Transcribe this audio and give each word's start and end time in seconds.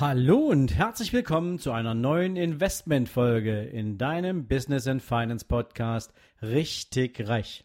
Hallo 0.00 0.36
und 0.36 0.76
herzlich 0.76 1.12
willkommen 1.12 1.58
zu 1.58 1.72
einer 1.72 1.92
neuen 1.92 2.36
Investmentfolge 2.36 3.62
in 3.62 3.98
deinem 3.98 4.46
Business 4.46 4.86
and 4.86 5.02
Finance 5.02 5.44
Podcast 5.44 6.12
Richtig 6.40 7.26
Reich. 7.26 7.64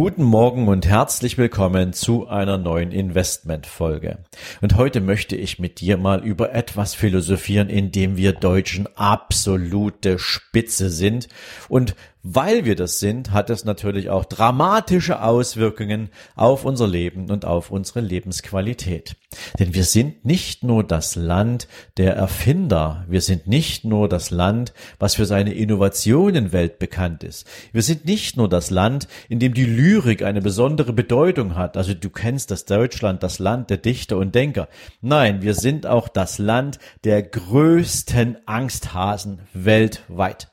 Guten 0.00 0.22
Morgen 0.22 0.68
und 0.68 0.86
herzlich 0.86 1.38
willkommen 1.38 1.92
zu 1.92 2.28
einer 2.28 2.56
neuen 2.56 2.92
Investmentfolge. 2.92 4.18
Und 4.60 4.76
heute 4.76 5.00
möchte 5.00 5.34
ich 5.34 5.58
mit 5.58 5.80
dir 5.80 5.96
mal 5.96 6.24
über 6.24 6.54
etwas 6.54 6.94
philosophieren, 6.94 7.68
in 7.68 7.90
dem 7.90 8.16
wir 8.16 8.32
Deutschen 8.32 8.86
absolute 8.94 10.20
Spitze 10.20 10.90
sind 10.90 11.26
und 11.68 11.96
weil 12.22 12.64
wir 12.64 12.74
das 12.74 12.98
sind, 12.98 13.32
hat 13.32 13.48
es 13.48 13.64
natürlich 13.64 14.10
auch 14.10 14.24
dramatische 14.24 15.22
Auswirkungen 15.22 16.10
auf 16.34 16.64
unser 16.64 16.88
Leben 16.88 17.30
und 17.30 17.44
auf 17.44 17.70
unsere 17.70 18.00
Lebensqualität. 18.00 19.16
Denn 19.58 19.74
wir 19.74 19.84
sind 19.84 20.24
nicht 20.24 20.64
nur 20.64 20.84
das 20.84 21.14
Land 21.14 21.68
der 21.96 22.16
Erfinder, 22.16 23.04
wir 23.08 23.20
sind 23.20 23.46
nicht 23.46 23.84
nur 23.84 24.08
das 24.08 24.30
Land, 24.30 24.72
was 24.98 25.14
für 25.14 25.26
seine 25.26 25.54
Innovationen 25.54 26.52
weltbekannt 26.52 27.22
ist. 27.22 27.46
Wir 27.72 27.82
sind 27.82 28.04
nicht 28.04 28.36
nur 28.36 28.48
das 28.48 28.70
Land, 28.70 29.06
in 29.28 29.38
dem 29.38 29.54
die 29.54 29.66
Lyrik 29.66 30.22
eine 30.22 30.40
besondere 30.40 30.92
Bedeutung 30.92 31.56
hat. 31.56 31.76
Also 31.76 31.94
du 31.94 32.10
kennst 32.10 32.50
das 32.50 32.64
Deutschland, 32.64 33.22
das 33.22 33.38
Land 33.38 33.70
der 33.70 33.76
Dichter 33.76 34.16
und 34.16 34.34
Denker. 34.34 34.68
Nein, 35.00 35.42
wir 35.42 35.54
sind 35.54 35.86
auch 35.86 36.08
das 36.08 36.38
Land 36.38 36.78
der 37.04 37.22
größten 37.22 38.38
Angsthasen 38.46 39.40
weltweit. 39.52 40.48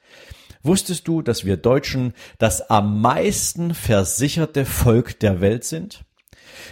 Wusstest 0.66 1.08
du, 1.08 1.22
dass 1.22 1.46
wir 1.46 1.58
Deutschen 1.58 2.14
das 2.40 2.72
am 2.72 3.00
meisten 3.02 3.76
versicherte 3.76 4.66
Volk 4.66 5.20
der 5.20 5.40
Welt 5.40 5.64
sind? 5.64 6.05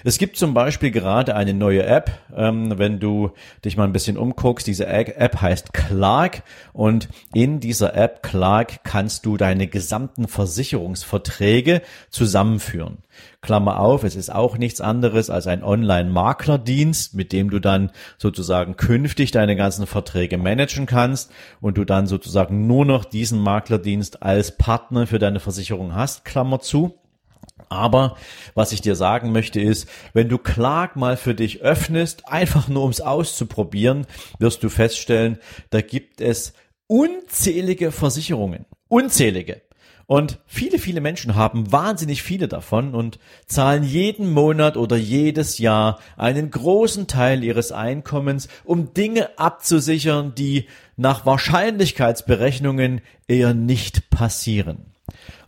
Es 0.04 0.18
gibt 0.18 0.38
zum 0.38 0.54
Beispiel 0.54 0.92
gerade 0.92 1.36
eine 1.36 1.54
neue 1.54 1.86
App, 1.86 2.12
ähm, 2.36 2.78
wenn 2.78 3.00
du 3.00 3.32
dich 3.64 3.78
mal 3.78 3.86
ein 3.86 3.94
bisschen 3.94 4.18
umguckst. 4.18 4.68
Diese 4.68 4.88
App 4.88 5.42
heißt 5.42 5.74
Clark 5.74 6.44
und 6.74 7.10
in 7.34 7.60
dieser 7.60 7.96
App 7.96 8.24
Clark 8.24 8.84
kannst 8.84 9.26
du 9.26 9.38
deine 9.38 9.68
gesamten 9.68 10.28
Versicherungsverträge 10.28 11.82
zusammenführen. 12.10 13.00
Klammer 13.42 13.80
auf, 13.80 14.04
es 14.04 14.16
ist 14.16 14.34
auch 14.34 14.58
nichts 14.58 14.82
anderes 14.82 15.30
als 15.30 15.48
ein 15.48 15.64
Online-Maklerdienst, 15.64 17.14
mit 17.14 17.32
dem 17.32 17.50
du 17.50 17.60
dann 17.60 17.92
sozusagen 18.18 18.78
künftig 18.78 19.32
deine 19.32 19.56
ganzen 19.56 19.86
Verträge 19.86 20.38
managen 20.38 20.86
kannst 20.86 21.32
und 21.62 21.78
du 21.78 21.84
dann 21.84 22.08
sozusagen 22.08 22.68
nur 22.68 22.86
noch 22.86 23.06
diesen 23.06 23.40
Maklerdienst 23.40 24.24
als 24.24 24.58
Partner 24.58 25.08
für 25.08 25.20
deine 25.20 25.40
Versicherung 25.40 25.94
hast, 25.94 26.26
Klammer 26.26 26.60
zu. 26.60 26.98
Aber 27.70 28.18
was 28.54 28.72
ich 28.72 28.82
dir 28.82 28.96
sagen 28.96 29.32
möchte 29.32 29.60
ist, 29.60 29.90
wenn 30.14 30.30
du 30.30 30.38
Clark 30.38 30.96
mal 30.96 31.18
für 31.18 31.34
dich 31.34 31.62
öffnest, 31.62 32.28
einfach 32.28 32.68
nur 32.68 32.84
ums 32.84 33.02
auszuprobieren, 33.02 34.06
wirst 34.40 34.64
du 34.64 34.70
feststellen, 34.70 35.40
da 35.72 35.82
gibt 35.82 36.22
es 36.22 36.54
unzählige 36.88 37.92
Versicherungen. 37.92 38.66
Unzählige. 38.88 39.62
Und 40.06 40.40
viele, 40.46 40.80
viele 40.80 41.02
Menschen 41.02 41.36
haben 41.36 41.72
wahnsinnig 41.72 42.22
viele 42.24 42.48
davon 42.48 42.94
und 42.94 43.20
zahlen 43.48 43.84
jeden 43.84 44.32
Monat 44.32 44.76
oder 44.76 44.98
jedes 44.98 45.58
Jahr 45.58 46.00
einen 46.18 46.52
großen 46.52 47.08
Teil 47.08 47.44
ihres 47.44 47.72
Einkommens, 47.72 48.50
um 48.66 48.94
Dinge 48.94 49.40
abzusichern, 49.40 50.36
die 50.36 50.68
nach 50.98 51.26
Wahrscheinlichkeitsberechnungen 51.26 53.02
eher 53.28 53.54
nicht 53.54 54.10
passieren. 54.10 54.93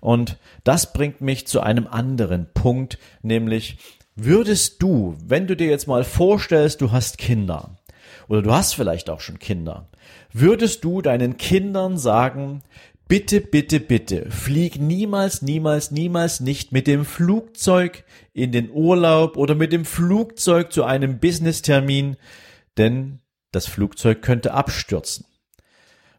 Und 0.06 0.38
das 0.64 0.94
bringt 0.94 1.22
mich 1.22 1.48
zu 1.48 1.61
einem 1.61 1.88
anderen 1.88 2.46
Punkt, 2.53 3.00
nämlich 3.24 3.78
würdest 4.16 4.80
du, 4.84 5.18
wenn 5.25 5.47
du 5.47 5.56
dir 5.56 5.66
jetzt 5.66 5.88
mal 5.88 6.03
vorstellst, 6.03 6.80
du 6.81 6.91
hast 6.91 7.18
Kinder 7.18 7.80
oder 8.28 8.44
du 8.44 8.52
hast 8.52 8.75
vielleicht 8.75 9.09
auch 9.09 9.19
schon 9.19 9.40
Kinder, 9.40 9.90
würdest 10.31 10.84
du 10.84 11.02
deinen 11.02 11.38
Kindern 11.38 11.97
sagen, 11.97 12.62
bitte, 13.07 13.41
bitte, 13.41 13.80
bitte, 13.80 14.30
flieg 14.30 14.80
niemals, 14.80 15.41
niemals, 15.41 15.90
niemals 15.90 16.40
nicht 16.40 16.72
mit 16.72 16.85
dem 16.85 17.03
Flugzeug 17.03 18.03
in 18.31 18.51
den 18.51 18.69
Urlaub 18.69 19.38
oder 19.38 19.56
mit 19.56 19.74
dem 19.74 19.85
Flugzeug 19.85 20.72
zu 20.72 20.84
einem 20.84 21.18
Business-Termin, 21.18 22.16
denn 22.78 23.22
das 23.51 23.66
Flugzeug 23.66 24.22
könnte 24.22 24.53
abstürzen. 24.53 25.25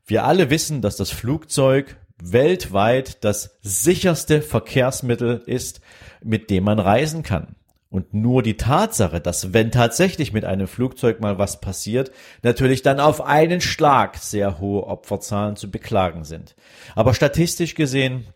Wir 0.07 0.25
alle 0.25 0.51
wissen, 0.51 0.83
dass 0.83 0.97
das 0.97 1.11
Flugzeug 1.13 1.97
weltweit 2.23 3.25
das 3.25 3.59
sicherste 3.63 4.43
Verkehrsmittel 4.43 5.43
ist, 5.47 5.81
mit 6.23 6.51
dem 6.51 6.65
man 6.65 6.79
reisen 6.79 7.23
kann. 7.23 7.57
Und 7.89 8.13
nur 8.13 8.43
die 8.43 8.57
Tatsache, 8.57 9.21
dass 9.21 9.53
wenn 9.53 9.71
tatsächlich 9.71 10.33
mit 10.33 10.45
einem 10.45 10.67
Flugzeug 10.67 11.21
mal 11.21 11.39
was 11.39 11.61
passiert, 11.61 12.11
natürlich 12.43 12.83
dann 12.83 13.01
auf 13.01 13.25
einen 13.25 13.61
Schlag 13.61 14.17
sehr 14.19 14.59
hohe 14.59 14.87
Opferzahlen 14.87 15.57
zu 15.57 15.71
beklagen 15.71 16.25
sind. 16.25 16.57
Aber 16.95 17.15
statistisch 17.15 17.75
gesehen 17.75 18.27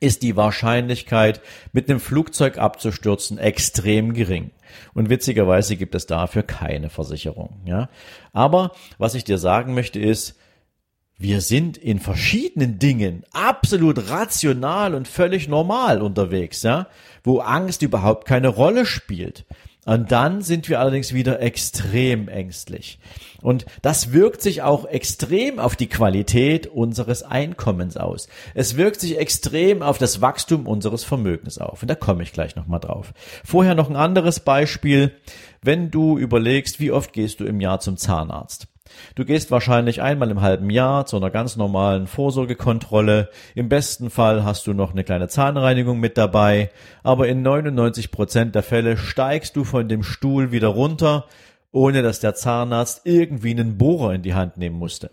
ist 0.00 0.22
die 0.22 0.36
Wahrscheinlichkeit, 0.36 1.40
mit 1.72 1.88
einem 1.88 2.00
Flugzeug 2.00 2.58
abzustürzen, 2.58 3.38
extrem 3.38 4.12
gering. 4.12 4.50
Und 4.92 5.08
witzigerweise 5.08 5.76
gibt 5.76 5.94
es 5.94 6.06
dafür 6.06 6.42
keine 6.42 6.90
Versicherung, 6.90 7.60
ja. 7.64 7.88
Aber 8.32 8.72
was 8.98 9.14
ich 9.14 9.24
dir 9.24 9.38
sagen 9.38 9.74
möchte 9.74 9.98
ist, 9.98 10.36
wir 11.16 11.40
sind 11.40 11.76
in 11.76 12.00
verschiedenen 12.00 12.78
Dingen 12.78 13.24
absolut 13.32 14.10
rational 14.10 14.94
und 14.94 15.08
völlig 15.08 15.48
normal 15.48 16.02
unterwegs, 16.02 16.62
ja, 16.62 16.88
wo 17.22 17.38
Angst 17.38 17.82
überhaupt 17.82 18.26
keine 18.26 18.48
Rolle 18.48 18.84
spielt. 18.84 19.44
Und 19.86 20.12
dann 20.12 20.40
sind 20.40 20.68
wir 20.68 20.80
allerdings 20.80 21.12
wieder 21.12 21.40
extrem 21.40 22.28
ängstlich. 22.28 22.98
Und 23.42 23.66
das 23.82 24.12
wirkt 24.12 24.40
sich 24.40 24.62
auch 24.62 24.86
extrem 24.86 25.58
auf 25.58 25.76
die 25.76 25.88
Qualität 25.88 26.66
unseres 26.66 27.22
Einkommens 27.22 27.98
aus. 27.98 28.28
Es 28.54 28.78
wirkt 28.78 29.00
sich 29.00 29.18
extrem 29.18 29.82
auf 29.82 29.98
das 29.98 30.22
Wachstum 30.22 30.66
unseres 30.66 31.04
Vermögens 31.04 31.58
auf. 31.58 31.82
Und 31.82 31.88
da 31.88 31.94
komme 31.94 32.22
ich 32.22 32.32
gleich 32.32 32.56
nochmal 32.56 32.80
drauf. 32.80 33.12
Vorher 33.44 33.74
noch 33.74 33.90
ein 33.90 33.96
anderes 33.96 34.40
Beispiel. 34.40 35.12
Wenn 35.60 35.90
du 35.90 36.16
überlegst, 36.16 36.80
wie 36.80 36.90
oft 36.90 37.12
gehst 37.12 37.40
du 37.40 37.44
im 37.44 37.60
Jahr 37.60 37.80
zum 37.80 37.98
Zahnarzt? 37.98 38.68
Du 39.14 39.24
gehst 39.24 39.50
wahrscheinlich 39.50 40.02
einmal 40.02 40.30
im 40.30 40.40
halben 40.40 40.70
Jahr 40.70 41.06
zu 41.06 41.16
einer 41.16 41.30
ganz 41.30 41.56
normalen 41.56 42.06
Vorsorgekontrolle. 42.06 43.30
Im 43.54 43.68
besten 43.68 44.10
Fall 44.10 44.44
hast 44.44 44.66
du 44.66 44.74
noch 44.74 44.92
eine 44.92 45.04
kleine 45.04 45.28
Zahnreinigung 45.28 46.00
mit 46.00 46.18
dabei, 46.18 46.70
aber 47.02 47.28
in 47.28 47.42
99 47.42 48.10
Prozent 48.10 48.54
der 48.54 48.62
Fälle 48.62 48.96
steigst 48.96 49.56
du 49.56 49.64
von 49.64 49.88
dem 49.88 50.02
Stuhl 50.02 50.52
wieder 50.52 50.68
runter, 50.68 51.26
ohne 51.72 52.02
dass 52.02 52.20
der 52.20 52.34
Zahnarzt 52.34 53.02
irgendwie 53.04 53.50
einen 53.50 53.78
Bohrer 53.78 54.14
in 54.14 54.22
die 54.22 54.34
Hand 54.34 54.56
nehmen 54.56 54.78
musste. 54.78 55.10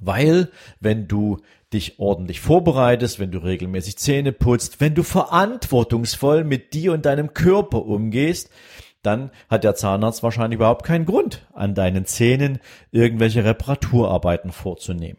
Weil, 0.00 0.50
wenn 0.80 1.08
du 1.08 1.38
dich 1.72 1.98
ordentlich 1.98 2.40
vorbereitest, 2.40 3.18
wenn 3.18 3.30
du 3.30 3.38
regelmäßig 3.38 3.98
Zähne 3.98 4.32
putzt, 4.32 4.80
wenn 4.80 4.94
du 4.94 5.02
verantwortungsvoll 5.02 6.44
mit 6.44 6.74
dir 6.74 6.92
und 6.92 7.06
deinem 7.06 7.34
Körper 7.34 7.84
umgehst, 7.84 8.50
dann 9.06 9.30
hat 9.48 9.64
der 9.64 9.74
Zahnarzt 9.74 10.22
wahrscheinlich 10.22 10.56
überhaupt 10.56 10.84
keinen 10.84 11.06
Grund, 11.06 11.46
an 11.54 11.74
deinen 11.74 12.04
Zähnen 12.04 12.58
irgendwelche 12.90 13.44
Reparaturarbeiten 13.44 14.52
vorzunehmen. 14.52 15.18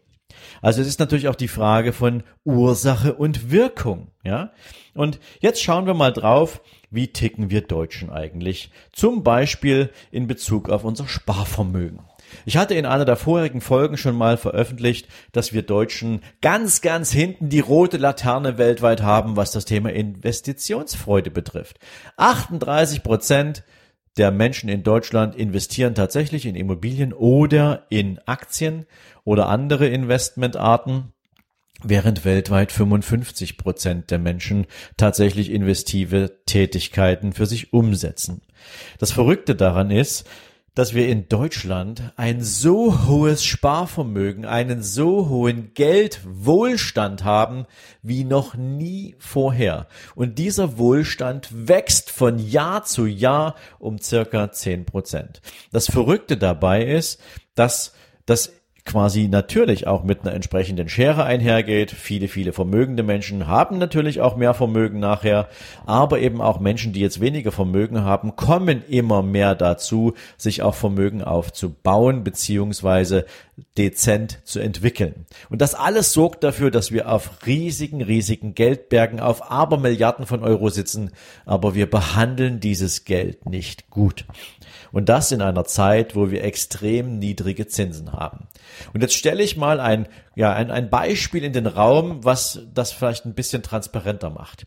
Also 0.62 0.80
es 0.80 0.88
ist 0.88 1.00
natürlich 1.00 1.28
auch 1.28 1.34
die 1.34 1.48
Frage 1.48 1.92
von 1.92 2.22
Ursache 2.44 3.14
und 3.14 3.50
Wirkung, 3.50 4.08
ja. 4.22 4.52
Und 4.94 5.20
jetzt 5.40 5.62
schauen 5.62 5.86
wir 5.86 5.94
mal 5.94 6.12
drauf, 6.12 6.60
wie 6.90 7.08
ticken 7.08 7.50
wir 7.50 7.60
Deutschen 7.60 8.10
eigentlich? 8.10 8.70
Zum 8.92 9.22
Beispiel 9.22 9.90
in 10.10 10.26
Bezug 10.26 10.68
auf 10.70 10.84
unser 10.84 11.06
Sparvermögen. 11.06 12.00
Ich 12.44 12.56
hatte 12.56 12.74
in 12.74 12.86
einer 12.86 13.04
der 13.04 13.16
vorherigen 13.16 13.60
Folgen 13.60 13.96
schon 13.96 14.16
mal 14.16 14.36
veröffentlicht, 14.36 15.08
dass 15.32 15.52
wir 15.52 15.62
Deutschen 15.62 16.22
ganz, 16.42 16.80
ganz 16.80 17.10
hinten 17.10 17.48
die 17.48 17.60
rote 17.60 17.96
Laterne 17.96 18.58
weltweit 18.58 19.02
haben, 19.02 19.36
was 19.36 19.50
das 19.50 19.64
Thema 19.64 19.92
Investitionsfreude 19.92 21.30
betrifft. 21.30 21.78
38 22.16 23.02
Prozent 23.02 23.64
der 24.18 24.30
Menschen 24.30 24.68
in 24.68 24.82
Deutschland 24.82 25.34
investieren 25.36 25.94
tatsächlich 25.94 26.44
in 26.44 26.56
Immobilien 26.56 27.12
oder 27.12 27.86
in 27.88 28.18
Aktien 28.26 28.84
oder 29.24 29.48
andere 29.48 29.86
Investmentarten, 29.86 31.12
während 31.82 32.24
weltweit 32.24 32.72
55 32.72 33.56
Prozent 33.56 34.10
der 34.10 34.18
Menschen 34.18 34.66
tatsächlich 34.96 35.50
investive 35.50 36.42
Tätigkeiten 36.44 37.32
für 37.32 37.46
sich 37.46 37.72
umsetzen. 37.72 38.42
Das 38.98 39.12
Verrückte 39.12 39.54
daran 39.54 39.90
ist, 39.90 40.28
dass 40.78 40.94
wir 40.94 41.08
in 41.08 41.28
Deutschland 41.28 42.12
ein 42.14 42.40
so 42.40 43.08
hohes 43.08 43.44
Sparvermögen, 43.44 44.44
einen 44.44 44.84
so 44.84 45.28
hohen 45.28 45.74
Geldwohlstand 45.74 47.24
haben 47.24 47.66
wie 48.00 48.22
noch 48.22 48.54
nie 48.54 49.16
vorher. 49.18 49.88
Und 50.14 50.38
dieser 50.38 50.78
Wohlstand 50.78 51.48
wächst 51.66 52.12
von 52.12 52.38
Jahr 52.38 52.84
zu 52.84 53.06
Jahr 53.06 53.56
um 53.80 53.98
circa 53.98 54.52
zehn 54.52 54.84
Prozent. 54.84 55.40
Das 55.72 55.90
Verrückte 55.90 56.36
dabei 56.36 56.84
ist, 56.84 57.20
dass 57.56 57.92
das 58.24 58.52
quasi 58.84 59.28
natürlich 59.28 59.86
auch 59.86 60.02
mit 60.02 60.22
einer 60.22 60.34
entsprechenden 60.34 60.88
Schere 60.88 61.24
einhergeht. 61.24 61.90
Viele, 61.90 62.28
viele 62.28 62.52
vermögende 62.52 63.02
Menschen 63.02 63.46
haben 63.46 63.78
natürlich 63.78 64.20
auch 64.20 64.36
mehr 64.36 64.54
Vermögen 64.54 64.98
nachher, 64.98 65.48
aber 65.86 66.20
eben 66.20 66.40
auch 66.40 66.58
Menschen, 66.58 66.92
die 66.92 67.00
jetzt 67.00 67.20
weniger 67.20 67.52
Vermögen 67.52 68.04
haben, 68.04 68.36
kommen 68.36 68.82
immer 68.88 69.22
mehr 69.22 69.54
dazu, 69.54 70.14
sich 70.36 70.62
auch 70.62 70.74
Vermögen 70.74 71.22
aufzubauen 71.22 72.24
beziehungsweise 72.24 73.26
dezent 73.76 74.40
zu 74.44 74.60
entwickeln. 74.60 75.26
Und 75.50 75.60
das 75.60 75.74
alles 75.74 76.12
sorgt 76.12 76.44
dafür, 76.44 76.70
dass 76.70 76.92
wir 76.92 77.10
auf 77.10 77.46
riesigen, 77.46 78.02
riesigen 78.02 78.54
Geldbergen, 78.54 79.20
auf 79.20 79.50
Abermilliarden 79.50 80.26
von 80.26 80.42
Euro 80.42 80.68
sitzen, 80.70 81.10
aber 81.44 81.74
wir 81.74 81.90
behandeln 81.90 82.60
dieses 82.60 83.04
Geld 83.04 83.46
nicht 83.46 83.90
gut. 83.90 84.24
Und 84.92 85.08
das 85.08 85.32
in 85.32 85.42
einer 85.42 85.64
Zeit, 85.64 86.16
wo 86.16 86.30
wir 86.30 86.44
extrem 86.44 87.18
niedrige 87.18 87.66
Zinsen 87.66 88.12
haben. 88.12 88.46
Und 88.92 89.02
jetzt 89.02 89.14
stelle 89.14 89.42
ich 89.42 89.56
mal 89.56 89.80
ein, 89.80 90.08
ja, 90.34 90.52
ein, 90.52 90.70
ein 90.70 90.90
Beispiel 90.90 91.44
in 91.44 91.52
den 91.52 91.66
Raum, 91.66 92.24
was 92.24 92.60
das 92.72 92.92
vielleicht 92.92 93.24
ein 93.24 93.34
bisschen 93.34 93.62
transparenter 93.62 94.30
macht. 94.30 94.64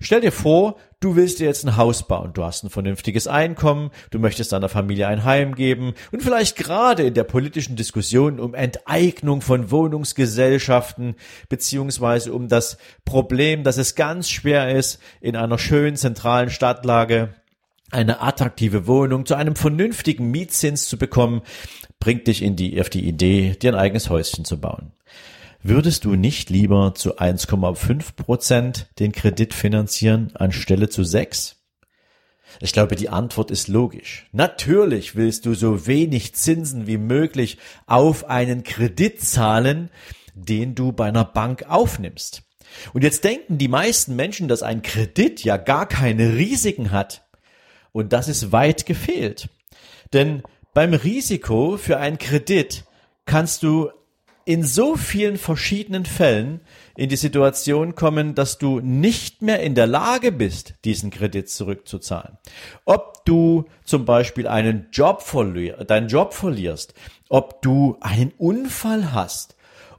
Stell 0.00 0.20
dir 0.20 0.32
vor, 0.32 0.76
du 1.00 1.16
willst 1.16 1.40
dir 1.40 1.46
jetzt 1.46 1.64
ein 1.64 1.76
Haus 1.76 2.06
bauen. 2.06 2.32
Du 2.34 2.44
hast 2.44 2.64
ein 2.64 2.70
vernünftiges 2.70 3.26
Einkommen, 3.26 3.90
du 4.10 4.18
möchtest 4.18 4.52
deiner 4.52 4.68
Familie 4.68 5.08
ein 5.08 5.24
Heim 5.24 5.54
geben 5.54 5.94
und 6.12 6.22
vielleicht 6.22 6.56
gerade 6.56 7.04
in 7.04 7.14
der 7.14 7.24
politischen 7.24 7.76
Diskussion 7.76 8.40
um 8.40 8.54
Enteignung 8.54 9.40
von 9.40 9.70
Wohnungsgesellschaften 9.70 11.16
beziehungsweise 11.48 12.32
um 12.32 12.48
das 12.48 12.76
Problem, 13.04 13.64
dass 13.64 13.76
es 13.76 13.94
ganz 13.94 14.30
schwer 14.30 14.74
ist, 14.76 15.00
in 15.20 15.36
einer 15.36 15.58
schönen 15.58 15.96
zentralen 15.96 16.50
Stadtlage 16.50 17.34
eine 17.94 18.20
attraktive 18.20 18.86
Wohnung 18.86 19.24
zu 19.24 19.34
einem 19.34 19.56
vernünftigen 19.56 20.30
Mietzins 20.30 20.88
zu 20.88 20.98
bekommen, 20.98 21.42
bringt 21.98 22.26
dich 22.26 22.42
in 22.42 22.56
die, 22.56 22.80
auf 22.80 22.90
die 22.90 23.06
Idee, 23.06 23.56
dir 23.60 23.72
ein 23.72 23.78
eigenes 23.78 24.10
Häuschen 24.10 24.44
zu 24.44 24.60
bauen. 24.60 24.92
Würdest 25.62 26.04
du 26.04 26.14
nicht 26.14 26.50
lieber 26.50 26.94
zu 26.94 27.18
1,5 27.18 28.16
Prozent 28.16 28.88
den 28.98 29.12
Kredit 29.12 29.54
finanzieren 29.54 30.36
anstelle 30.36 30.90
zu 30.90 31.04
6? 31.04 31.56
Ich 32.60 32.72
glaube, 32.72 32.96
die 32.96 33.08
Antwort 33.08 33.50
ist 33.50 33.68
logisch. 33.68 34.26
Natürlich 34.32 35.16
willst 35.16 35.46
du 35.46 35.54
so 35.54 35.86
wenig 35.86 36.34
Zinsen 36.34 36.86
wie 36.86 36.98
möglich 36.98 37.58
auf 37.86 38.28
einen 38.28 38.62
Kredit 38.62 39.22
zahlen, 39.22 39.90
den 40.34 40.74
du 40.74 40.92
bei 40.92 41.06
einer 41.06 41.24
Bank 41.24 41.64
aufnimmst. 41.68 42.42
Und 42.92 43.02
jetzt 43.02 43.24
denken 43.24 43.58
die 43.58 43.68
meisten 43.68 44.16
Menschen, 44.16 44.48
dass 44.48 44.62
ein 44.62 44.82
Kredit 44.82 45.44
ja 45.44 45.56
gar 45.56 45.86
keine 45.86 46.36
Risiken 46.36 46.90
hat. 46.90 47.23
Und 47.94 48.12
das 48.12 48.26
ist 48.26 48.50
weit 48.50 48.86
gefehlt. 48.86 49.48
Denn 50.12 50.42
beim 50.74 50.94
Risiko 50.94 51.76
für 51.76 51.98
einen 51.98 52.18
Kredit 52.18 52.84
kannst 53.24 53.62
du 53.62 53.90
in 54.44 54.64
so 54.64 54.96
vielen 54.96 55.38
verschiedenen 55.38 56.04
Fällen 56.04 56.60
in 56.96 57.08
die 57.08 57.16
Situation 57.16 57.94
kommen, 57.94 58.34
dass 58.34 58.58
du 58.58 58.80
nicht 58.80 59.42
mehr 59.42 59.60
in 59.60 59.76
der 59.76 59.86
Lage 59.86 60.32
bist, 60.32 60.74
diesen 60.84 61.10
Kredit 61.10 61.48
zurückzuzahlen. 61.48 62.36
Ob 62.84 63.24
du 63.24 63.66
zum 63.84 64.04
Beispiel 64.04 64.48
einen 64.48 64.88
Job 64.90 65.24
deinen 65.86 66.08
Job 66.08 66.34
verlierst, 66.34 66.94
ob 67.28 67.62
du 67.62 67.96
einen 68.00 68.32
Unfall 68.36 69.12
hast, 69.12 69.54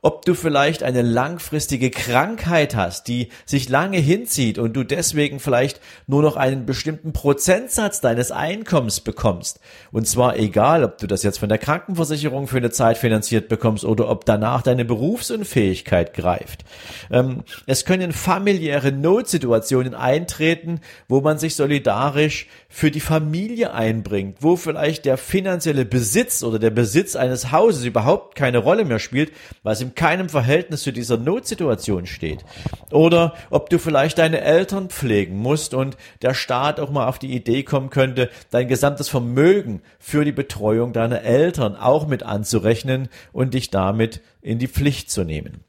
ob 0.06 0.24
du 0.24 0.36
vielleicht 0.36 0.84
eine 0.84 1.02
langfristige 1.02 1.90
Krankheit 1.90 2.76
hast, 2.76 3.08
die 3.08 3.30
sich 3.44 3.70
lange 3.70 3.98
hinzieht 3.98 4.60
und 4.60 4.74
du 4.74 4.84
deswegen 4.84 5.40
vielleicht 5.40 5.82
nur 6.06 6.22
noch 6.22 6.36
einen 6.36 6.68
bestimmten 6.68 7.12
Prozentsatz 7.12 8.02
deines 8.02 8.30
Einkommens 8.30 9.00
bekommst. 9.00 9.60
Und 9.92 10.08
zwar 10.08 10.38
egal, 10.38 10.84
ob 10.84 11.00
du 11.00 11.08
das 11.08 11.24
jetzt 11.24 11.40
von 11.40 11.50
der 11.50 11.58
Krankenversicherung 11.58 12.46
für 12.46 12.58
eine 12.58 12.70
Zeit 12.70 13.00
finanziert 13.00 13.50
bekommst 13.50 13.84
oder 13.84 14.08
ob 14.08 14.26
danach 14.26 14.62
deine 14.62 14.86
Berufsunfähigkeit 14.86 16.14
greift. 16.14 16.66
Ähm, 17.10 17.44
es 17.66 17.84
können 17.84 18.12
familiäre 18.12 18.92
Notsituationen 18.92 19.96
eintreten, 19.96 20.82
wo 21.08 21.22
man 21.22 21.40
sich 21.40 21.56
solidarisch 21.56 22.46
für 22.70 22.92
die 22.92 23.00
Familie 23.00 23.74
einbringt, 23.74 24.38
wo 24.42 24.56
vielleicht 24.56 25.06
der 25.06 25.18
finanzielle 25.18 25.84
Besitz 25.84 26.44
oder 26.44 26.60
der 26.60 26.70
Besitz 26.70 27.16
eines 27.16 27.52
Hauses 27.52 27.86
überhaupt 27.86 28.36
keine 28.36 28.60
Rolle 28.60 28.86
mehr 28.86 29.00
spielt, 29.00 29.32
was 29.64 29.82
im 29.82 29.95
keinem 29.96 30.30
Verhältnis 30.30 30.84
zu 30.84 30.92
dieser 30.92 31.18
Notsituation 31.18 32.06
steht. 32.06 32.46
Oder 32.92 33.34
ob 33.50 33.70
du 33.70 33.80
vielleicht 33.80 34.18
deine 34.18 34.42
Eltern 34.42 34.90
pflegen 34.90 35.38
musst 35.38 35.74
und 35.74 35.98
der 36.22 36.34
Staat 36.34 36.80
auch 36.80 36.92
mal 36.92 37.08
auf 37.08 37.20
die 37.20 37.34
Idee 37.34 37.64
kommen 37.64 37.90
könnte, 37.90 38.30
dein 38.52 38.68
gesamtes 38.68 39.10
Vermögen 39.10 39.82
für 40.00 40.26
die 40.26 40.32
Betreuung 40.32 40.94
deiner 40.94 41.22
Eltern 41.22 41.76
auch 41.76 42.08
mit 42.08 42.24
anzurechnen 42.24 43.10
und 43.32 43.54
dich 43.54 43.72
damit 43.72 44.22
in 44.42 44.60
die 44.60 44.68
Pflicht 44.68 45.10
zu 45.10 45.24
nehmen. 45.24 45.64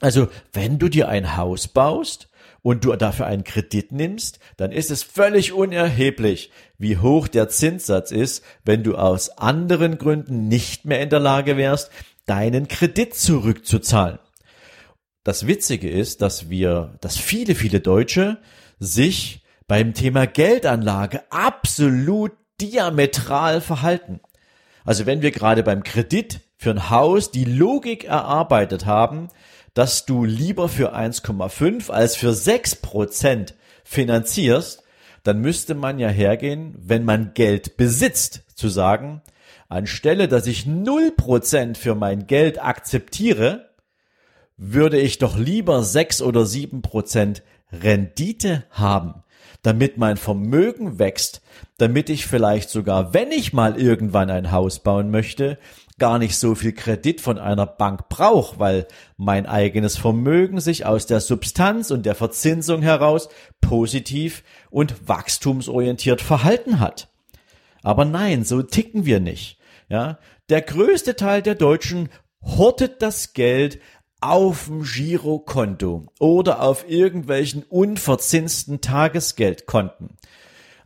Also, 0.00 0.28
wenn 0.52 0.78
du 0.78 0.88
dir 0.88 1.08
ein 1.08 1.36
Haus 1.36 1.68
baust, 1.68 2.28
und 2.62 2.84
du 2.84 2.94
dafür 2.96 3.26
einen 3.26 3.44
Kredit 3.44 3.92
nimmst, 3.92 4.38
dann 4.56 4.72
ist 4.72 4.90
es 4.90 5.02
völlig 5.02 5.52
unerheblich, 5.52 6.50
wie 6.78 6.98
hoch 6.98 7.28
der 7.28 7.48
Zinssatz 7.48 8.10
ist, 8.10 8.44
wenn 8.64 8.82
du 8.82 8.96
aus 8.96 9.30
anderen 9.30 9.98
Gründen 9.98 10.48
nicht 10.48 10.84
mehr 10.84 11.00
in 11.00 11.10
der 11.10 11.20
Lage 11.20 11.56
wärst, 11.56 11.90
deinen 12.26 12.68
Kredit 12.68 13.14
zurückzuzahlen. 13.14 14.18
Das 15.24 15.46
Witzige 15.46 15.90
ist, 15.90 16.22
dass 16.22 16.50
wir, 16.50 16.96
dass 17.00 17.16
viele, 17.16 17.54
viele 17.54 17.80
Deutsche 17.80 18.38
sich 18.78 19.44
beim 19.68 19.94
Thema 19.94 20.26
Geldanlage 20.26 21.22
absolut 21.30 22.32
diametral 22.60 23.60
verhalten. 23.60 24.20
Also 24.84 25.06
wenn 25.06 25.22
wir 25.22 25.30
gerade 25.30 25.62
beim 25.62 25.84
Kredit 25.84 26.40
für 26.56 26.70
ein 26.70 26.90
Haus 26.90 27.30
die 27.30 27.44
Logik 27.44 28.04
erarbeitet 28.04 28.86
haben, 28.86 29.28
dass 29.74 30.06
du 30.06 30.24
lieber 30.24 30.68
für 30.68 30.94
1,5 30.94 31.90
als 31.90 32.16
für 32.16 32.32
6 32.32 32.76
Prozent 32.76 33.54
finanzierst, 33.84 34.82
dann 35.22 35.40
müsste 35.40 35.74
man 35.74 35.98
ja 35.98 36.08
hergehen, 36.08 36.74
wenn 36.78 37.04
man 37.04 37.32
Geld 37.34 37.76
besitzt, 37.76 38.42
zu 38.54 38.68
sagen, 38.68 39.22
Anstelle, 39.68 40.28
dass 40.28 40.46
ich 40.46 40.66
0% 40.66 41.76
für 41.76 41.94
mein 41.94 42.26
Geld 42.26 42.62
akzeptiere, 42.62 43.70
würde 44.56 45.00
ich 45.00 45.18
doch 45.18 45.36
lieber 45.38 45.82
6 45.82 46.22
oder 46.22 46.42
7% 46.42 47.42
Rendite 47.72 48.64
haben, 48.70 49.22
damit 49.62 49.96
mein 49.96 50.16
Vermögen 50.16 50.98
wächst, 50.98 51.40
damit 51.78 52.10
ich 52.10 52.26
vielleicht 52.26 52.68
sogar, 52.68 53.14
wenn 53.14 53.32
ich 53.32 53.52
mal 53.52 53.80
irgendwann 53.80 54.30
ein 54.30 54.52
Haus 54.52 54.80
bauen 54.80 55.10
möchte, 55.10 55.58
gar 56.02 56.18
nicht 56.18 56.36
so 56.36 56.56
viel 56.56 56.72
Kredit 56.72 57.20
von 57.20 57.38
einer 57.38 57.64
Bank 57.64 58.08
brauche, 58.08 58.58
weil 58.58 58.88
mein 59.16 59.46
eigenes 59.46 59.96
Vermögen 59.96 60.58
sich 60.58 60.84
aus 60.84 61.06
der 61.06 61.20
Substanz 61.20 61.92
und 61.92 62.06
der 62.06 62.16
Verzinsung 62.16 62.82
heraus 62.82 63.28
positiv 63.60 64.42
und 64.70 65.08
wachstumsorientiert 65.08 66.20
verhalten 66.20 66.80
hat. 66.80 67.06
Aber 67.84 68.04
nein, 68.04 68.42
so 68.42 68.62
ticken 68.62 69.06
wir 69.06 69.20
nicht. 69.20 69.60
Ja, 69.88 70.18
der 70.48 70.62
größte 70.62 71.14
Teil 71.14 71.40
der 71.40 71.54
Deutschen 71.54 72.08
hortet 72.42 73.00
das 73.00 73.32
Geld 73.32 73.78
auf 74.20 74.64
dem 74.64 74.82
Girokonto 74.82 76.08
oder 76.18 76.62
auf 76.62 76.84
irgendwelchen 76.90 77.62
unverzinsten 77.62 78.80
Tagesgeldkonten. 78.80 80.16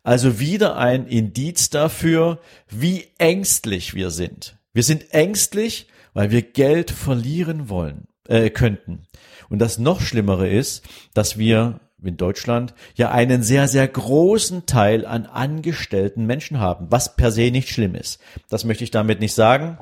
Also 0.03 0.39
wieder 0.41 0.77
ein 0.77 1.07
Indiz 1.07 1.71
dafür, 1.71 2.39
wie 2.69 3.09
ängstlich 3.17 3.95
wir 3.95 4.11
sind. 4.11 4.59
Wir 4.77 4.83
sind 4.83 5.15
ängstlich, 5.15 5.87
weil 6.13 6.31
wir 6.31 6.43
Geld 6.43 6.91
verlieren 6.91 7.71
wollen, 7.71 8.09
äh, 8.29 8.51
könnten. 8.51 9.07
Und 9.49 9.59
das 9.59 9.79
noch 9.79 10.03
Schlimmere 10.03 10.51
ist, 10.51 10.85
dass 11.15 11.39
wir 11.39 11.81
in 12.05 12.19
Deutschland 12.19 12.75
ja 12.95 13.11
einen 13.11 13.43
sehr, 13.43 13.69
sehr 13.69 13.89
großen 13.89 14.67
Teil 14.67 15.07
an 15.07 15.25
angestellten 15.25 16.27
Menschen 16.27 16.61
haben, 16.61 16.89
was 16.91 17.17
per 17.17 17.33
se 17.33 17.51
nicht 17.51 17.71
schlimm 17.71 17.95
ist. 17.95 18.21
Das 18.51 18.65
möchte 18.67 18.85
ich 18.85 18.91
damit 18.91 19.19
nicht 19.19 19.33
sagen. 19.33 19.79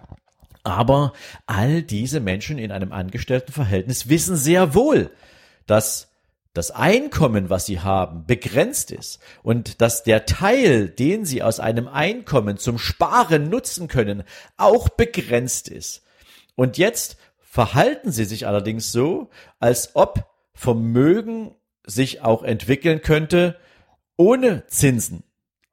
Aber 0.62 1.12
all 1.46 1.82
diese 1.82 2.20
Menschen 2.20 2.58
in 2.58 2.70
einem 2.70 2.92
angestellten 2.92 3.50
Verhältnis 3.50 4.08
wissen 4.08 4.36
sehr 4.36 4.76
wohl, 4.76 5.10
dass 5.66 6.13
das 6.54 6.70
Einkommen, 6.70 7.50
was 7.50 7.66
sie 7.66 7.80
haben, 7.80 8.24
begrenzt 8.26 8.90
ist 8.92 9.20
und 9.42 9.80
dass 9.82 10.04
der 10.04 10.24
Teil, 10.24 10.88
den 10.88 11.26
sie 11.26 11.42
aus 11.42 11.60
einem 11.60 11.88
Einkommen 11.88 12.56
zum 12.56 12.78
Sparen 12.78 13.50
nutzen 13.50 13.88
können, 13.88 14.22
auch 14.56 14.88
begrenzt 14.88 15.68
ist. 15.68 16.02
Und 16.54 16.78
jetzt 16.78 17.18
verhalten 17.40 18.12
sie 18.12 18.24
sich 18.24 18.46
allerdings 18.46 18.92
so, 18.92 19.28
als 19.58 19.94
ob 19.94 20.30
Vermögen 20.54 21.56
sich 21.84 22.22
auch 22.22 22.44
entwickeln 22.44 23.02
könnte 23.02 23.56
ohne 24.16 24.66
Zinsen. 24.68 25.24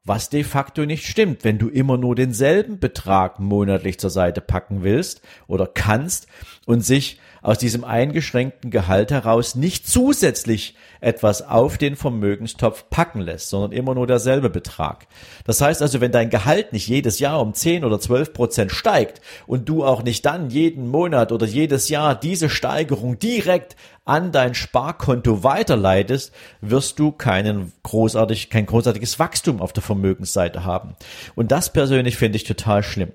Was 0.03 0.29
de 0.29 0.43
facto 0.43 0.87
nicht 0.87 1.05
stimmt, 1.05 1.43
wenn 1.43 1.59
du 1.59 1.69
immer 1.69 1.95
nur 1.95 2.15
denselben 2.15 2.79
Betrag 2.79 3.39
monatlich 3.39 3.99
zur 3.99 4.09
Seite 4.09 4.41
packen 4.41 4.81
willst 4.81 5.21
oder 5.45 5.67
kannst 5.67 6.25
und 6.65 6.81
sich 6.81 7.19
aus 7.41 7.57
diesem 7.57 7.83
eingeschränkten 7.83 8.69
Gehalt 8.69 9.11
heraus 9.11 9.55
nicht 9.55 9.87
zusätzlich 9.87 10.75
etwas 10.99 11.41
auf 11.41 11.77
den 11.77 11.95
Vermögenstopf 11.95 12.85
packen 12.89 13.21
lässt, 13.21 13.49
sondern 13.49 13.71
immer 13.71 13.95
nur 13.95 14.05
derselbe 14.05 14.49
Betrag. 14.49 15.07
Das 15.45 15.59
heißt 15.59 15.81
also, 15.81 16.01
wenn 16.01 16.11
dein 16.11 16.29
Gehalt 16.29 16.73
nicht 16.73 16.87
jedes 16.87 17.19
Jahr 17.19 17.41
um 17.41 17.53
10 17.53 17.83
oder 17.83 17.99
12 17.99 18.33
Prozent 18.33 18.71
steigt 18.71 19.21
und 19.47 19.67
du 19.67 19.83
auch 19.83 20.03
nicht 20.03 20.25
dann 20.25 20.49
jeden 20.51 20.87
Monat 20.87 21.31
oder 21.31 21.47
jedes 21.47 21.89
Jahr 21.89 22.13
diese 22.13 22.49
Steigerung 22.49 23.17
direkt 23.17 23.75
an 24.05 24.31
dein 24.31 24.55
Sparkonto 24.55 25.43
weiterleitest, 25.43 26.33
wirst 26.61 26.99
du 26.99 27.11
keinen 27.11 27.71
großartig, 27.83 28.49
kein 28.49 28.65
großartiges 28.65 29.19
Wachstum 29.19 29.61
auf 29.61 29.73
der 29.73 29.83
Vermögensseite 29.83 30.63
haben. 30.63 30.95
Und 31.35 31.51
das 31.51 31.71
persönlich 31.71 32.17
finde 32.17 32.37
ich 32.37 32.43
total 32.43 32.83
schlimm. 32.83 33.11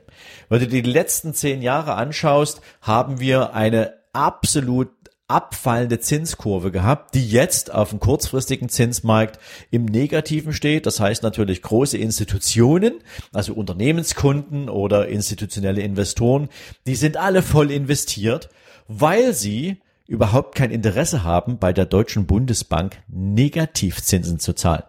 Wenn 0.48 0.60
du 0.60 0.68
die 0.68 0.80
letzten 0.82 1.34
zehn 1.34 1.60
Jahre 1.60 1.94
anschaust, 1.94 2.60
haben 2.80 3.20
wir 3.20 3.54
eine 3.54 3.94
absolut 4.16 4.88
abfallende 5.28 5.98
Zinskurve 5.98 6.70
gehabt, 6.70 7.14
die 7.14 7.28
jetzt 7.28 7.74
auf 7.74 7.90
dem 7.90 7.98
kurzfristigen 7.98 8.68
Zinsmarkt 8.68 9.40
im 9.70 9.84
Negativen 9.84 10.52
steht. 10.52 10.86
Das 10.86 11.00
heißt 11.00 11.22
natürlich 11.22 11.62
große 11.62 11.98
Institutionen, 11.98 12.94
also 13.32 13.52
Unternehmenskunden 13.52 14.68
oder 14.68 15.08
institutionelle 15.08 15.82
Investoren, 15.82 16.48
die 16.86 16.94
sind 16.94 17.16
alle 17.16 17.42
voll 17.42 17.72
investiert, 17.72 18.48
weil 18.86 19.34
sie 19.34 19.78
überhaupt 20.06 20.54
kein 20.54 20.70
Interesse 20.70 21.24
haben, 21.24 21.58
bei 21.58 21.72
der 21.72 21.86
Deutschen 21.86 22.26
Bundesbank 22.26 22.98
Negativzinsen 23.08 24.38
zu 24.38 24.52
zahlen. 24.52 24.84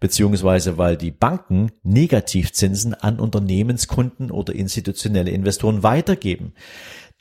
Beziehungsweise 0.00 0.78
weil 0.78 0.96
die 0.96 1.10
Banken 1.10 1.72
Negativzinsen 1.82 2.94
an 2.94 3.20
Unternehmenskunden 3.20 4.30
oder 4.30 4.54
institutionelle 4.54 5.30
Investoren 5.30 5.82
weitergeben. 5.82 6.54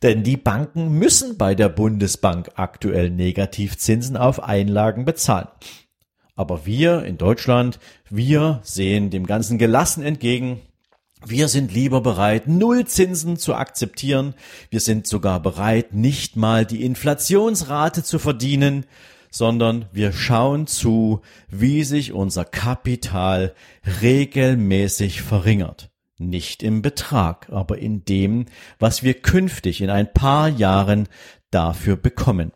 Denn 0.04 0.24
die 0.24 0.36
Banken 0.36 1.00
müssen 1.00 1.38
bei 1.38 1.56
der 1.56 1.70
Bundesbank 1.70 2.52
aktuell 2.56 3.10
Negativzinsen 3.10 4.18
auf 4.18 4.44
Einlagen 4.44 5.06
bezahlen. 5.06 5.48
Aber 6.36 6.66
wir 6.66 7.04
in 7.04 7.18
Deutschland, 7.18 7.80
wir 8.10 8.60
sehen 8.64 9.12
dem 9.12 9.26
Ganzen 9.26 9.58
gelassen 9.58 10.04
entgegen. 10.04 10.60
Wir 11.26 11.48
sind 11.48 11.74
lieber 11.74 12.02
bereit, 12.02 12.50
Nullzinsen 12.50 13.38
zu 13.38 13.56
akzeptieren. 13.56 14.34
Wir 14.70 14.82
sind 14.82 15.08
sogar 15.08 15.40
bereit, 15.40 15.94
nicht 15.94 16.36
mal 16.36 16.66
die 16.66 16.84
Inflationsrate 16.84 18.04
zu 18.04 18.20
verdienen, 18.20 18.86
sondern 19.32 19.86
wir 19.94 20.12
schauen 20.12 20.68
zu, 20.68 21.22
wie 21.50 21.86
sich 21.86 22.12
unser 22.12 22.44
Kapital 22.44 23.56
regelmäßig 24.02 25.22
verringert. 25.22 25.93
Nicht 26.30 26.64
im 26.64 26.82
Betrag, 26.82 27.48
aber 27.52 27.78
in 27.78 28.06
dem, 28.06 28.46
was 28.80 29.04
wir 29.04 29.14
künftig 29.14 29.82
in 29.82 29.90
ein 29.90 30.12
paar 30.14 30.48
Jahren 30.48 31.08
dafür 31.52 31.96
bekommen. 31.96 32.52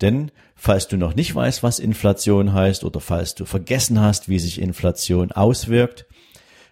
Denn 0.00 0.30
falls 0.56 0.88
du 0.88 0.96
noch 0.96 1.14
nicht 1.14 1.34
weißt, 1.34 1.62
was 1.62 1.78
Inflation 1.78 2.52
heißt 2.52 2.84
oder 2.84 3.00
falls 3.00 3.34
du 3.34 3.44
vergessen 3.44 4.00
hast, 4.00 4.28
wie 4.28 4.38
sich 4.38 4.60
Inflation 4.60 5.32
auswirkt, 5.32 6.06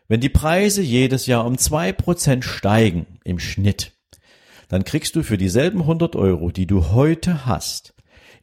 wenn 0.08 0.20
die 0.20 0.28
Preise 0.28 0.82
jedes 0.82 1.26
Jahr 1.26 1.46
um 1.46 1.56
zwei 1.56 1.92
Prozent 1.92 2.44
steigen 2.44 3.18
im 3.24 3.38
Schnitt, 3.38 3.92
dann 4.68 4.84
kriegst 4.84 5.16
du 5.16 5.22
für 5.22 5.38
dieselben 5.38 5.80
100 5.80 6.16
Euro, 6.16 6.50
die 6.50 6.66
du 6.66 6.90
heute 6.90 7.46
hast, 7.46 7.94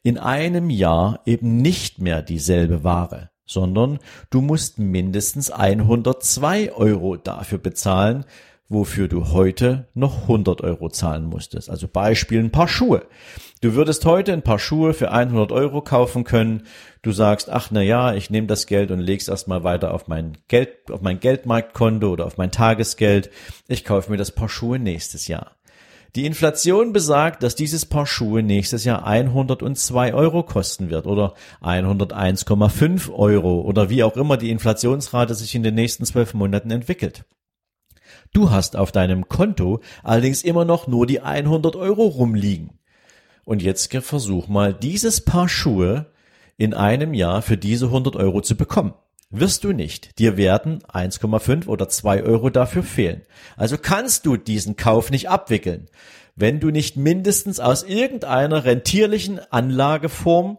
in 0.02 0.18
einem 0.18 0.70
Jahr 0.70 1.20
eben 1.26 1.56
nicht 1.58 2.00
mehr 2.00 2.22
dieselbe 2.22 2.82
Ware, 2.82 3.30
sondern 3.50 3.98
du 4.30 4.40
musst 4.40 4.78
mindestens 4.78 5.50
102 5.50 6.72
Euro 6.72 7.16
dafür 7.16 7.58
bezahlen, 7.58 8.24
wofür 8.68 9.08
du 9.08 9.32
heute 9.32 9.88
noch 9.94 10.22
100 10.22 10.60
Euro 10.60 10.88
zahlen 10.88 11.24
musstest. 11.24 11.68
Also 11.68 11.88
Beispiel 11.88 12.38
ein 12.38 12.52
paar 12.52 12.68
Schuhe. 12.68 13.02
Du 13.60 13.74
würdest 13.74 14.06
heute 14.06 14.32
ein 14.32 14.42
paar 14.42 14.60
Schuhe 14.60 14.94
für 14.94 15.10
100 15.10 15.50
Euro 15.50 15.82
kaufen 15.82 16.22
können. 16.22 16.62
Du 17.02 17.10
sagst, 17.10 17.50
ach 17.50 17.68
na 17.72 17.82
ja, 17.82 18.14
ich 18.14 18.30
nehme 18.30 18.46
das 18.46 18.66
Geld 18.66 18.92
und 18.92 19.00
leg's 19.00 19.26
erstmal 19.26 19.64
weiter 19.64 19.92
auf 19.92 20.06
mein 20.06 20.38
Geld, 20.46 20.90
auf 20.90 21.02
mein 21.02 21.18
Geldmarktkonto 21.18 22.08
oder 22.08 22.26
auf 22.26 22.38
mein 22.38 22.52
Tagesgeld. 22.52 23.30
Ich 23.66 23.84
kaufe 23.84 24.10
mir 24.10 24.16
das 24.16 24.30
Paar 24.30 24.48
Schuhe 24.48 24.78
nächstes 24.78 25.26
Jahr. 25.26 25.56
Die 26.16 26.26
Inflation 26.26 26.92
besagt, 26.92 27.42
dass 27.42 27.54
dieses 27.54 27.86
Paar 27.86 28.06
Schuhe 28.06 28.42
nächstes 28.42 28.84
Jahr 28.84 29.06
102 29.06 30.12
Euro 30.12 30.42
kosten 30.42 30.90
wird 30.90 31.06
oder 31.06 31.34
101,5 31.62 33.12
Euro 33.12 33.60
oder 33.60 33.90
wie 33.90 34.02
auch 34.02 34.16
immer 34.16 34.36
die 34.36 34.50
Inflationsrate 34.50 35.34
sich 35.34 35.54
in 35.54 35.62
den 35.62 35.76
nächsten 35.76 36.04
zwölf 36.04 36.34
Monaten 36.34 36.72
entwickelt. 36.72 37.24
Du 38.32 38.50
hast 38.50 38.74
auf 38.74 38.90
deinem 38.90 39.28
Konto 39.28 39.80
allerdings 40.02 40.42
immer 40.42 40.64
noch 40.64 40.88
nur 40.88 41.06
die 41.06 41.20
100 41.20 41.76
Euro 41.76 42.06
rumliegen. 42.06 42.78
Und 43.44 43.62
jetzt 43.62 43.92
versuch 43.92 44.48
mal, 44.48 44.74
dieses 44.74 45.24
Paar 45.24 45.48
Schuhe 45.48 46.06
in 46.56 46.74
einem 46.74 47.14
Jahr 47.14 47.42
für 47.42 47.56
diese 47.56 47.86
100 47.86 48.16
Euro 48.16 48.40
zu 48.40 48.56
bekommen. 48.56 48.94
Wirst 49.30 49.62
du 49.62 49.72
nicht. 49.72 50.18
Dir 50.18 50.36
werden 50.36 50.82
1,5 50.82 51.68
oder 51.68 51.88
2 51.88 52.24
Euro 52.24 52.50
dafür 52.50 52.82
fehlen. 52.82 53.22
Also 53.56 53.78
kannst 53.78 54.26
du 54.26 54.36
diesen 54.36 54.74
Kauf 54.74 55.10
nicht 55.10 55.28
abwickeln, 55.28 55.88
wenn 56.34 56.58
du 56.58 56.70
nicht 56.70 56.96
mindestens 56.96 57.60
aus 57.60 57.84
irgendeiner 57.84 58.64
rentierlichen 58.64 59.38
Anlageform 59.52 60.58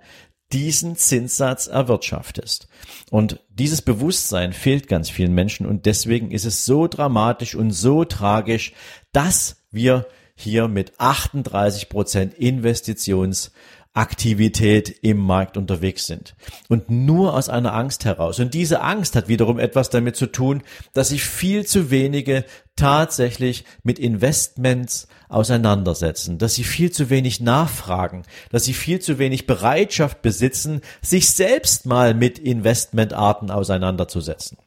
diesen 0.54 0.96
Zinssatz 0.96 1.68
erwirtschaftest. 1.68 2.68
Und 3.10 3.40
dieses 3.50 3.82
Bewusstsein 3.82 4.54
fehlt 4.54 4.88
ganz 4.88 5.10
vielen 5.10 5.34
Menschen 5.34 5.66
und 5.66 5.86
deswegen 5.86 6.32
ist 6.32 6.46
es 6.46 6.66
so 6.66 6.88
dramatisch 6.88 7.56
und 7.56 7.72
so 7.72 8.06
tragisch, 8.06 8.74
dass 9.12 9.63
wir 9.72 10.08
hier 10.36 10.68
mit 10.68 11.00
38 11.00 11.90
Prozent 11.90 12.34
Investitions 12.34 13.51
Aktivität 13.94 14.90
im 15.02 15.18
Markt 15.18 15.58
unterwegs 15.58 16.06
sind. 16.06 16.36
Und 16.70 16.90
nur 16.90 17.34
aus 17.34 17.50
einer 17.50 17.74
Angst 17.74 18.06
heraus. 18.06 18.40
Und 18.40 18.54
diese 18.54 18.82
Angst 18.82 19.18
hat 19.18 19.28
wiederum 19.28 19.60
etwas 19.60 19.90
damit 19.90 20.16
zu 20.16 20.28
tun, 20.28 20.64
dass 20.94 21.10
sich 21.10 21.24
viel 21.24 21.66
zu 21.66 21.92
wenige 21.92 22.46
tatsächlich 22.78 23.66
mit 23.84 24.00
Investments 24.00 25.08
auseinandersetzen, 25.28 26.38
dass 26.38 26.56
sie 26.56 26.64
viel 26.64 26.92
zu 26.92 27.10
wenig 27.10 27.42
nachfragen, 27.42 28.24
dass 28.50 28.64
sie 28.64 28.74
viel 28.74 29.00
zu 29.00 29.20
wenig 29.20 29.46
Bereitschaft 29.46 30.22
besitzen, 30.22 30.82
sich 31.02 31.30
selbst 31.30 31.86
mal 31.86 32.14
mit 32.14 32.40
Investmentarten 32.40 33.52
auseinanderzusetzen. 33.52 34.58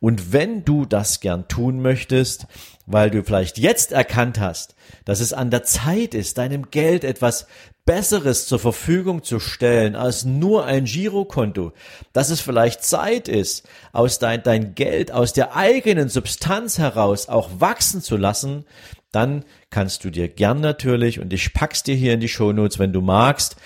Und 0.00 0.32
wenn 0.32 0.64
du 0.64 0.84
das 0.84 1.20
gern 1.20 1.48
tun 1.48 1.80
möchtest, 1.80 2.46
weil 2.86 3.10
du 3.10 3.22
vielleicht 3.22 3.58
jetzt 3.58 3.92
erkannt 3.92 4.40
hast, 4.40 4.74
dass 5.04 5.20
es 5.20 5.32
an 5.32 5.50
der 5.50 5.62
Zeit 5.62 6.14
ist, 6.14 6.38
deinem 6.38 6.70
Geld 6.70 7.04
etwas 7.04 7.46
Besseres 7.90 8.46
zur 8.46 8.60
Verfügung 8.60 9.24
zu 9.24 9.40
stellen 9.40 9.96
als 9.96 10.24
nur 10.24 10.64
ein 10.64 10.84
Girokonto, 10.84 11.72
dass 12.12 12.30
es 12.30 12.40
vielleicht 12.40 12.84
Zeit 12.84 13.26
ist, 13.26 13.68
aus 13.92 14.20
dein, 14.20 14.44
dein 14.44 14.76
Geld 14.76 15.10
aus 15.10 15.32
der 15.32 15.56
eigenen 15.56 16.08
Substanz 16.08 16.78
heraus 16.78 17.28
auch 17.28 17.50
wachsen 17.58 18.00
zu 18.00 18.16
lassen, 18.16 18.64
dann 19.10 19.44
kannst 19.70 20.04
du 20.04 20.10
dir 20.10 20.28
gern 20.28 20.60
natürlich, 20.60 21.18
und 21.18 21.32
ich 21.32 21.52
pack's 21.52 21.82
dir 21.82 21.96
hier 21.96 22.14
in 22.14 22.20
die 22.20 22.28
Shownotes, 22.28 22.78
wenn 22.78 22.92
du 22.92 23.00
magst, 23.00 23.56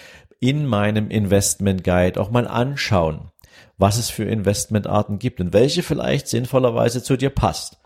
in 0.41 0.65
meinem 0.65 1.11
Investment 1.11 1.85
Guide 1.85 2.19
auch 2.19 2.31
mal 2.31 2.49
anschauen, 2.49 3.31
was 3.77 3.99
es 3.99 4.09
für 4.09 4.25
Investmentarten 4.25 5.19
gibt 5.19 5.39
und 5.39 5.53
welche 5.53 5.83
vielleicht 5.83 6.29
sinnvollerweise 6.29 7.03
zu 7.03 7.19
dir 7.19 7.29
passt. 7.29 7.77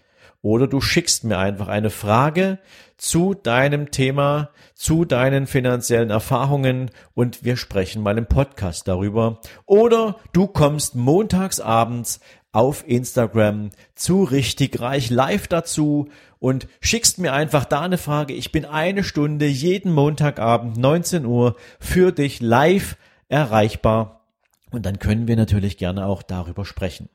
Oder 0.41 0.69
du 0.69 0.81
schickst 0.81 1.25
mir 1.25 1.39
einfach 1.39 1.69
eine 1.69 1.91
Frage 1.91 2.59
zu 2.97 3.35
deinem 3.35 3.91
Thema, 3.91 4.51
zu 4.75 5.05
deinen 5.05 5.47
finanziellen 5.47 6.11
Erfahrungen 6.11 6.91
und 7.15 7.45
wir 7.45 7.57
sprechen 7.57 8.03
mal 8.03 8.19
im 8.19 8.27
Podcast 8.27 8.87
darüber. 8.87 9.41
Oder 9.67 10.17
du 10.33 10.47
kommst 10.47 10.95
montags 10.95 11.59
abends 11.59 12.21
auf 12.53 12.87
Instagram 12.89 13.71
zu 13.95 14.23
richtig 14.25 14.81
reich 14.81 15.11
live 15.11 15.49
dazu 15.49 16.09
und 16.39 16.67
schickst 16.81 17.19
mir 17.19 17.33
einfach 17.33 17.65
da 17.65 17.83
eine 17.83 17.99
Frage. 17.99 18.33
Ich 18.35 18.53
bin 18.53 18.65
eine 18.65 19.05
Stunde 19.05 19.47
jeden 19.47 19.93
Montagabend 19.93 20.77
19 20.77 21.27
Uhr 21.27 21.57
für 21.81 22.13
dich 22.13 22.41
live 22.41 22.97
erreichbar. 23.29 24.27
Und 24.71 24.87
dann 24.87 24.99
können 24.99 25.29
wir 25.29 25.37
natürlich 25.37 25.79
gerne 25.79 26.07
auch 26.07 26.23
darüber 26.23 26.65
sprechen. 26.65 27.09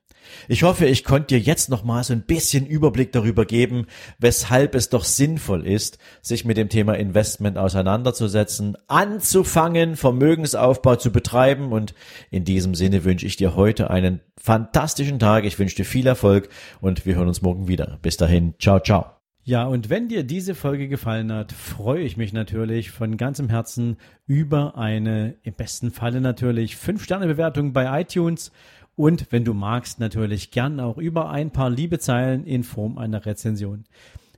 Ich 0.47 0.63
hoffe, 0.63 0.85
ich 0.85 1.03
konnte 1.03 1.35
dir 1.35 1.39
jetzt 1.39 1.69
noch 1.69 1.83
mal 1.83 2.03
so 2.03 2.13
ein 2.13 2.23
bisschen 2.23 2.65
Überblick 2.65 3.11
darüber 3.11 3.45
geben, 3.45 3.87
weshalb 4.19 4.75
es 4.75 4.89
doch 4.89 5.03
sinnvoll 5.03 5.65
ist, 5.65 5.97
sich 6.21 6.45
mit 6.45 6.57
dem 6.57 6.69
Thema 6.69 6.93
Investment 6.93 7.57
auseinanderzusetzen, 7.57 8.77
anzufangen, 8.87 9.95
Vermögensaufbau 9.95 10.95
zu 10.95 11.11
betreiben 11.11 11.71
und 11.71 11.93
in 12.31 12.45
diesem 12.45 12.75
Sinne 12.75 13.03
wünsche 13.03 13.25
ich 13.25 13.37
dir 13.37 13.55
heute 13.55 13.89
einen 13.89 14.21
fantastischen 14.39 15.19
Tag. 15.19 15.45
Ich 15.45 15.59
wünsche 15.59 15.75
dir 15.75 15.85
viel 15.85 16.07
Erfolg 16.07 16.49
und 16.81 17.05
wir 17.05 17.15
hören 17.15 17.27
uns 17.27 17.41
morgen 17.41 17.67
wieder. 17.67 17.99
Bis 18.01 18.17
dahin, 18.17 18.55
ciao, 18.59 18.79
ciao. 18.79 19.05
Ja, 19.45 19.65
und 19.65 19.89
wenn 19.89 20.07
dir 20.07 20.23
diese 20.23 20.55
Folge 20.55 20.87
gefallen 20.87 21.29
hat, 21.33 21.51
freue 21.51 22.01
ich 22.03 22.15
mich 22.15 22.31
natürlich 22.31 22.91
von 22.91 23.17
ganzem 23.17 23.49
Herzen 23.49 23.97
über 24.25 24.77
eine, 24.77 25.35
im 25.43 25.53
besten 25.53 25.91
Falle 25.91 26.21
natürlich, 26.21 26.75
5-Sterne-Bewertung 26.75 27.73
bei 27.73 28.01
iTunes 28.01 28.53
und 28.95 29.31
wenn 29.31 29.43
du 29.43 29.53
magst, 29.53 29.99
natürlich 29.99 30.51
gern 30.51 30.79
auch 30.79 30.97
über 30.97 31.29
ein 31.29 31.51
paar 31.51 31.69
Liebezeilen 31.69 32.45
in 32.45 32.63
Form 32.63 32.97
einer 32.97 33.25
Rezension. 33.25 33.85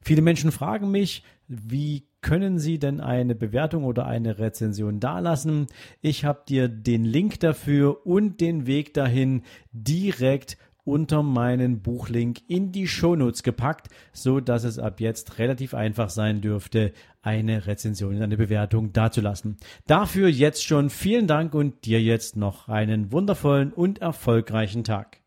Viele 0.02 0.22
Menschen 0.22 0.52
fragen 0.52 0.92
mich, 0.92 1.24
wie 1.48 2.08
können 2.22 2.58
Sie 2.58 2.80
denn 2.80 3.02
eine 3.02 3.36
Bewertung 3.36 3.84
oder 3.84 4.06
eine 4.06 4.40
Rezension 4.40 5.00
dalassen? 5.00 5.68
Ich 6.02 6.26
habe 6.26 6.44
dir 6.48 6.68
den 6.68 7.06
Link 7.06 7.40
dafür 7.40 8.06
und 8.06 8.42
den 8.42 8.66
Weg 8.66 8.94
dahin 8.94 9.44
direkt 9.72 10.58
unter 10.86 11.24
meinen 11.24 11.82
Buchlink 11.82 12.40
in 12.48 12.72
die 12.72 12.88
Shownotes 12.88 13.44
gepackt, 13.44 13.90
so 14.14 14.40
dass 14.40 14.64
es 14.64 14.80
ab 14.80 15.02
jetzt 15.02 15.40
relativ 15.40 15.74
einfach 15.74 16.10
sein 16.10 16.40
dürfte, 16.40 16.94
eine 17.22 17.68
Rezension, 17.68 18.22
eine 18.22 18.38
Bewertung 18.38 18.94
dazulassen. 18.94 19.58
Dafür 19.88 20.30
jetzt 20.30 20.64
schon 20.64 20.90
vielen 20.90 21.28
Dank 21.28 21.54
und 21.54 21.86
dir 21.86 22.02
jetzt 22.02 22.38
noch 22.38 22.70
einen 22.70 23.12
wundervollen 23.12 23.74
und 23.74 24.00
erfolgreichen 24.00 24.84
Tag. 24.84 25.22